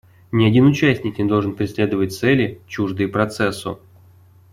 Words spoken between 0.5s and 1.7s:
участник не должен